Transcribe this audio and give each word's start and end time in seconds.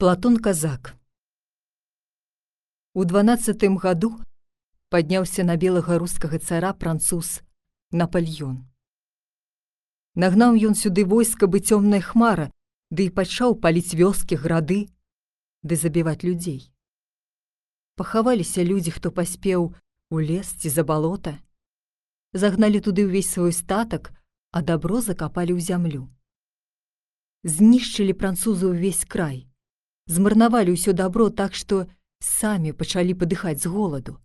Платон 0.00 0.36
казак. 0.36 0.94
У 2.94 3.02
дванаццатым 3.02 3.78
году 3.82 4.10
падняўся 4.94 5.42
на 5.42 5.56
белага 5.56 5.98
рускага 5.98 6.38
цара 6.38 6.70
француз 6.82 7.30
Напальён. 7.90 8.60
Нагнаў 10.14 10.54
ён 10.68 10.78
сюды 10.78 11.02
войска 11.02 11.50
бы 11.50 11.58
цёмная 11.58 11.98
хмара, 11.98 12.46
ды 12.94 13.08
і 13.10 13.14
пачаў 13.18 13.58
паліць 13.58 13.98
вёскі 13.98 14.38
грады, 14.38 14.86
ды 15.66 15.74
забіваць 15.74 16.22
людзей. 16.22 16.70
Пахаваліся 17.98 18.62
людзі, 18.62 18.94
хто 18.94 19.10
паспеў 19.10 19.74
у 20.14 20.22
лес 20.22 20.54
ці 20.62 20.70
за 20.70 20.86
балота, 20.86 21.42
загналі 22.30 22.78
туды 22.86 23.10
ўвесь 23.10 23.34
свой 23.34 23.50
статак, 23.50 24.14
а 24.54 24.62
дабро 24.62 25.02
закапалі 25.02 25.58
ў 25.58 25.60
зямлю. 25.74 26.06
Знішчылі 27.42 28.14
французы 28.14 28.70
ўвесь 28.70 29.02
край 29.02 29.47
змарнавалі 30.08 30.74
ўсё 30.74 30.96
дабро 30.96 31.28
так, 31.30 31.54
што 31.54 31.86
самі 32.24 32.72
пачалі 32.72 33.14
падыхаць 33.14 33.60
з 33.62 33.70
голаду. 33.72 34.16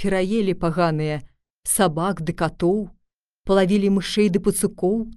Пераелі 0.00 0.54
паганыя 0.54 1.20
сабак 1.66 2.22
ды 2.22 2.32
катоў, 2.32 2.88
палавілі 3.44 3.90
мышэй 3.98 4.30
ды 4.30 4.40
пацукоў, 4.46 5.10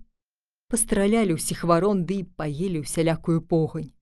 пастралялі 0.74 1.38
ўсіх 1.38 1.64
варон 1.70 2.04
ды 2.10 2.26
паелі 2.42 2.84
ўсялякую 2.84 3.46
погань. 3.46 3.94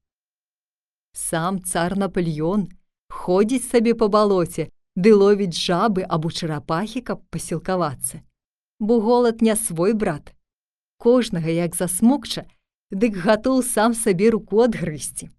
Сам 1.14 1.60
цар 1.64 1.98
Напальён 2.00 2.68
ходзіць 3.10 3.68
сабе 3.68 3.94
па 4.00 4.08
балоце, 4.08 4.70
ды 4.96 5.14
ловіць 5.14 5.58
жабы 5.58 6.04
або 6.04 6.32
чарапахі, 6.32 7.02
каб 7.02 7.24
пасілкавацца. 7.30 8.22
Бо 8.80 9.00
голад 9.02 9.42
не 9.42 9.56
свой 9.56 9.94
брат. 9.94 10.34
Кожнага, 10.98 11.50
як 11.50 11.76
засмокча, 11.76 12.46
дык 12.92 13.18
гатоў 13.18 13.64
сам 13.64 13.94
сабе 13.94 14.30
руку 14.30 14.62
адгрысці. 14.62 15.30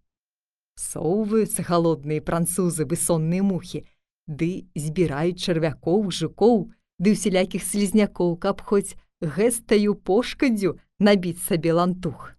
Соўваюцца 0.78 1.66
халодныя 1.66 2.23
французы 2.23 2.86
высонныя 2.86 3.42
мухі, 3.42 3.83
ды 4.30 4.70
збіраюць 4.78 5.42
чарвякоў, 5.42 6.11
жукоў, 6.14 6.70
ды 7.03 7.14
ўсялякіх 7.19 7.64
слізнякоў, 7.66 8.36
каб 8.39 8.62
хоць 8.62 8.94
гэстаю 9.19 9.94
пошкадзю 10.11 10.78
набіць 11.03 11.42
сабе 11.42 11.75
лантух. 11.75 12.34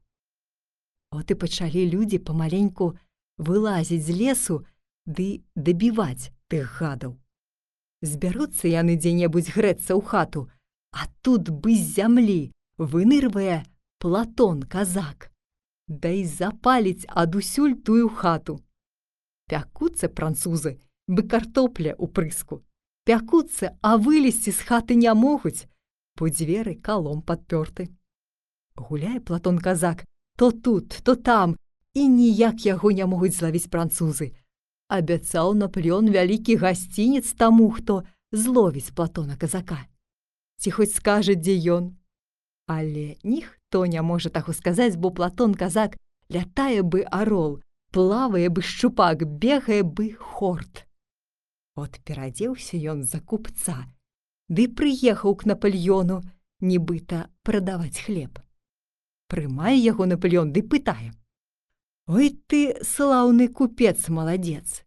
От 1.12 1.32
і 1.32 1.36
пачалі 1.42 1.84
людзі 1.92 2.20
памаленьку 2.24 2.96
вылазіць 3.38 4.06
з 4.08 4.16
лесу 4.22 4.64
ды 5.04 5.44
дабіваць 5.56 6.32
тых 6.48 6.80
гадаў. 6.80 7.18
Збяруцца 8.00 8.72
яны 8.72 8.96
дзе-небудзь 8.96 9.52
грэцца 9.52 10.00
ў 10.00 10.02
хату, 10.06 10.48
а 10.96 11.12
тут 11.22 11.52
бы 11.52 11.76
з 11.76 12.00
зямлі 12.00 12.40
вынырвае 12.78 13.66
платон 14.00 14.64
казак 14.64 15.28
да 15.90 16.10
і 16.14 16.24
запаліць 16.26 17.10
адусюль 17.10 17.74
тую 17.74 18.10
хату. 18.10 18.62
Пякуцца 19.50 20.08
французы, 20.08 20.78
бы 21.10 21.26
картопля 21.26 21.98
ў 21.98 22.06
прыску. 22.14 22.62
Пякуцца, 23.10 23.74
а 23.82 23.98
вылезці 23.98 24.54
з 24.54 24.62
хаты 24.62 24.94
не 24.94 25.10
могуць, 25.18 25.66
бо 26.14 26.30
дзверы 26.30 26.78
калом 26.78 27.26
падпёрты. 27.26 27.90
Гуляе 28.78 29.20
платон 29.20 29.58
казак, 29.58 30.06
то 30.38 30.52
тут, 30.52 31.02
то 31.04 31.16
там, 31.16 31.58
і 31.98 32.08
ніяк 32.08 32.66
яго 32.70 32.92
не 32.94 33.06
могуць 33.10 33.34
злавіць 33.34 33.68
французы. 33.68 34.38
Абяцаў 34.88 35.58
наплён 35.58 36.14
вялікі 36.14 36.62
гасцінец 36.62 37.34
таму, 37.34 37.72
хто 37.74 38.06
зловіць 38.32 38.94
платона 38.94 39.36
казака. 39.36 39.90
Ці 40.62 40.72
хоць 40.72 40.94
скажа, 40.94 41.34
дзе 41.34 41.58
ён. 41.74 41.98
Але 42.70 43.18
ніхто 43.24 43.59
Хто 43.70 43.86
не 43.86 44.02
можа 44.02 44.32
таго 44.34 44.52
сказаць, 44.52 44.96
бо 44.98 45.12
платон 45.14 45.54
казак 45.54 45.96
лятае 46.34 46.82
бы 46.82 47.04
арол, 47.06 47.62
плавае 47.94 48.50
бы 48.50 48.64
шчупак, 48.66 49.22
бегае 49.30 49.84
бы 49.84 50.18
хорт. 50.18 50.88
От 51.78 52.00
перадзеўся 52.02 52.82
ён 52.82 53.04
за 53.06 53.22
купца, 53.22 53.86
ды 54.50 54.66
прыехаў 54.74 55.38
к 55.38 55.46
Напальёну, 55.46 56.26
нібыта 56.66 57.30
прадаваць 57.46 58.02
хлеб. 58.02 58.42
Прымае 59.30 59.78
яго 59.78 60.10
Напалён 60.10 60.50
ды 60.50 60.66
пытае: 60.66 61.14
«Ой 62.10 62.34
ты 62.50 62.74
слаўны 62.82 63.54
купец 63.54 64.10
маладзец, 64.10 64.82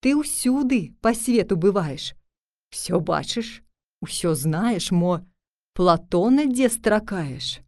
Ты 0.00 0.16
ўсюды 0.16 0.96
па 1.04 1.12
свету 1.12 1.60
бываеш. 1.60 2.16
Всё 2.72 2.96
бачыш, 2.98 3.60
усё 4.00 4.32
знаеш, 4.34 4.88
мо 4.90 5.20
платона 5.76 6.48
дзе 6.48 6.72
стракаеш. 6.72 7.60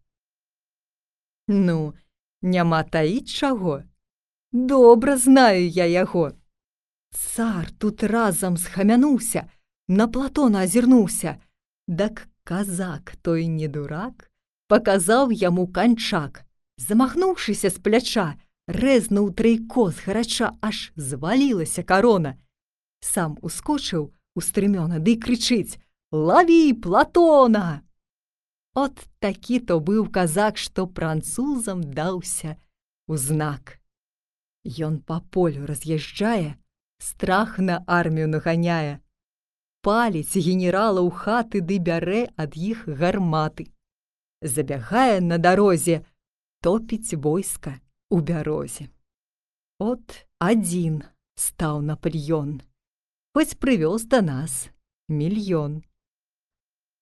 Ну, 1.49 1.95
няма 2.43 2.83
таіць 2.83 3.29
чаго. 3.29 3.83
Добра 4.53 5.17
знаю 5.17 5.69
я 5.69 5.85
яго. 5.85 6.33
Цар 7.13 7.71
тут 7.79 8.03
разам 8.03 8.57
схамянуўся, 8.57 9.51
на 9.89 10.09
платона 10.09 10.61
азірнуўся. 10.65 11.37
Дак 11.89 12.29
казак 12.45 13.17
той 13.23 13.47
не 13.47 13.69
дурак, 13.69 14.31
паказаў 14.69 15.33
яму 15.33 15.67
канчак, 15.69 16.45
замахнуўшыся 16.79 17.71
з 17.71 17.79
пляча, 17.79 18.27
рэзнуў 18.67 19.33
трайко 19.37 19.91
з 19.91 20.01
гарача, 20.07 20.57
аж 20.61 20.93
звалілася 20.97 21.83
карона. 21.83 22.37
Сам 23.01 23.37
ускочыў 23.43 24.13
у 24.35 24.41
стрымёна 24.41 24.99
ды 24.99 25.21
крычыць: 25.21 25.77
«Лаві 26.13 26.73
платона! 26.73 27.85
От 28.75 29.07
такі 29.23 29.61
то 29.61 29.79
быў 29.79 30.11
казак, 30.11 30.59
што 30.59 30.87
французам 30.91 31.83
даўся 31.95 32.57
у 33.07 33.17
знак. 33.17 33.79
Ён 34.67 34.99
па 34.99 35.21
полю 35.31 35.67
раз'язджае, 35.67 36.59
страх 36.99 37.59
на 37.59 37.85
армію 37.87 38.29
наганяе. 38.29 38.99
Паліць 39.85 40.35
генерала 40.35 41.05
ў 41.05 41.11
хаты 41.13 41.61
ды 41.61 41.79
бярэ 41.79 42.27
ад 42.35 42.59
іх 42.59 42.89
гарматы. 42.89 43.71
Забягае 44.43 45.21
на 45.21 45.39
дарозе, 45.39 46.03
топіць 46.65 47.15
войска 47.15 47.79
у 48.11 48.21
бярозе. 48.21 48.89
От 49.79 50.27
адзін 50.41 51.03
стаў 51.37 51.83
Напальён, 51.83 52.63
хоць 53.35 53.55
прывёз 53.55 54.09
да 54.09 54.23
нас 54.23 54.71
мільён. 55.09 55.85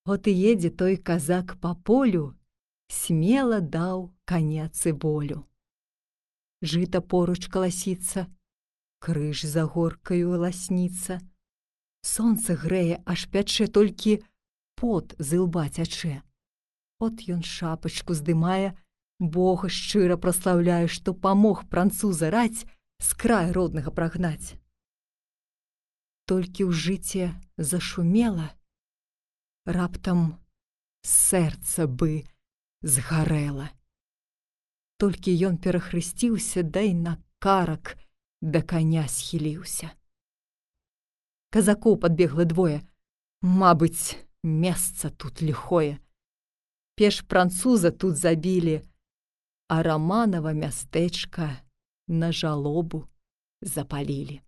От 0.05 0.27
і 0.27 0.33
едзе 0.51 0.69
той 0.69 0.97
казак 0.97 1.55
па 1.63 1.75
полю, 1.75 2.35
смела 2.91 3.59
даў 3.63 4.11
канец 4.27 4.75
і 4.85 4.91
болю. 4.91 5.47
Жыта 6.59 6.99
поруч 6.99 7.47
каласіцца, 7.47 8.27
крыж 8.99 9.47
за 9.47 9.63
горкаю 9.63 10.35
ласніца. 10.39 11.19
Сонца 12.03 12.55
грэе, 12.59 12.99
аж 13.07 13.31
пячэ 13.31 13.67
толькі 13.71 14.19
пот 14.75 15.15
з 15.19 15.39
ілба 15.39 15.71
цячэ. 15.71 16.19
От 16.99 17.23
ён 17.27 17.43
шапачку 17.43 18.11
здымае, 18.11 18.75
Бога 19.19 19.69
шчыра 19.71 20.17
праслаўляе, 20.19 20.87
што 20.91 21.13
памог 21.15 21.63
француза 21.71 22.27
раць 22.27 22.67
з 22.99 23.09
края 23.15 23.55
роднага 23.55 23.91
прагнаць. 23.91 24.59
Толькі 26.27 26.67
ў 26.67 26.71
жыце 26.75 27.31
зашумела, 27.55 28.51
раптам 29.65 30.39
сэрца 31.03 31.87
бы 31.87 32.23
згарэла. 32.81 33.69
Толькі 34.99 35.35
ён 35.47 35.57
перахрысціўся, 35.57 36.63
дай 36.63 36.93
на 36.93 37.17
карак 37.39 37.97
да 38.41 38.61
каня 38.61 39.07
схіліўся. 39.07 39.91
Казакоў 41.51 41.99
падбегла 41.99 42.45
двое, 42.45 42.81
Мабыць, 43.43 44.15
месца 44.43 45.09
тут 45.09 45.41
ліхое. 45.41 45.99
Пеш 46.95 47.25
француза 47.27 47.91
тут 47.91 48.15
забілі, 48.15 48.87
а 49.67 49.83
раманава 49.83 50.53
мястэчка 50.53 51.59
на 52.07 52.31
жалобу 52.31 53.03
запалілі. 53.59 54.39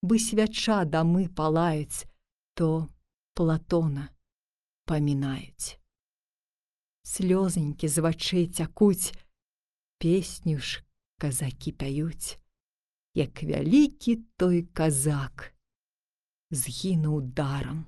Бы 0.00 0.18
свяча 0.18 0.84
дамы 0.84 1.28
палаюць, 1.28 2.08
то 2.54 2.88
Платона 3.34 4.08
памінаюць. 4.86 5.74
Слёзенькі 7.02 7.88
з 7.90 8.04
вачэй 8.06 8.46
цякуць, 8.46 9.10
песню 9.98 10.62
ж 10.62 10.84
казакі 11.18 11.72
пяюць, 11.74 12.38
як 13.18 13.42
вялікі 13.42 14.16
той 14.38 14.62
казак, 14.70 15.50
згінуў 16.50 17.20
дарам 17.34 17.84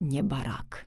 не 0.00 0.22
барак. 0.22 0.86